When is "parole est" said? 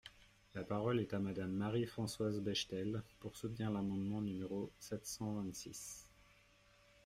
0.63-1.13